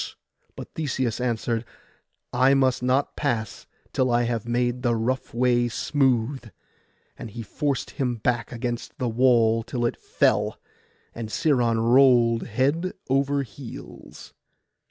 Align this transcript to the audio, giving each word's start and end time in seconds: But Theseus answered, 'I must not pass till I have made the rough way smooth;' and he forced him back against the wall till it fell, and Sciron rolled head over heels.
But 0.55 0.73
Theseus 0.73 1.21
answered, 1.21 1.63
'I 2.33 2.55
must 2.55 2.81
not 2.81 3.15
pass 3.15 3.67
till 3.93 4.09
I 4.09 4.23
have 4.23 4.47
made 4.47 4.81
the 4.81 4.95
rough 4.95 5.31
way 5.31 5.67
smooth;' 5.67 6.49
and 7.19 7.29
he 7.29 7.43
forced 7.43 7.91
him 7.91 8.15
back 8.15 8.51
against 8.51 8.97
the 8.97 9.07
wall 9.09 9.61
till 9.61 9.85
it 9.85 9.95
fell, 10.01 10.59
and 11.13 11.29
Sciron 11.29 11.79
rolled 11.93 12.47
head 12.47 12.93
over 13.11 13.43
heels. 13.43 14.33